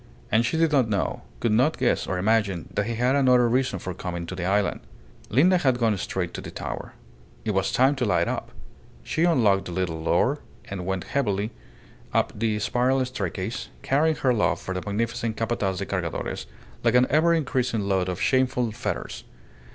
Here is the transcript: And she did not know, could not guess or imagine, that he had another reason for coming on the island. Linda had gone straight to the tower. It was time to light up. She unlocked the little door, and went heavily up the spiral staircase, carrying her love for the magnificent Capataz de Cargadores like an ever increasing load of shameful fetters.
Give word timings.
And 0.31 0.43
she 0.43 0.57
did 0.57 0.71
not 0.71 0.89
know, 0.89 1.21
could 1.39 1.51
not 1.51 1.77
guess 1.77 2.07
or 2.07 2.17
imagine, 2.17 2.69
that 2.73 2.87
he 2.87 2.95
had 2.95 3.15
another 3.15 3.47
reason 3.47 3.77
for 3.77 3.93
coming 3.93 4.27
on 4.31 4.35
the 4.35 4.45
island. 4.45 4.79
Linda 5.29 5.59
had 5.59 5.77
gone 5.77 5.95
straight 5.99 6.33
to 6.33 6.41
the 6.41 6.49
tower. 6.49 6.93
It 7.45 7.51
was 7.51 7.71
time 7.71 7.95
to 7.97 8.05
light 8.05 8.27
up. 8.27 8.51
She 9.03 9.25
unlocked 9.25 9.65
the 9.65 9.71
little 9.71 10.03
door, 10.03 10.39
and 10.65 10.87
went 10.87 11.03
heavily 11.03 11.51
up 12.15 12.33
the 12.35 12.57
spiral 12.57 13.05
staircase, 13.05 13.69
carrying 13.83 14.15
her 14.15 14.33
love 14.33 14.59
for 14.59 14.73
the 14.73 14.81
magnificent 14.83 15.37
Capataz 15.37 15.77
de 15.77 15.85
Cargadores 15.85 16.47
like 16.83 16.95
an 16.95 17.05
ever 17.11 17.35
increasing 17.35 17.81
load 17.81 18.09
of 18.09 18.19
shameful 18.19 18.71
fetters. 18.71 19.23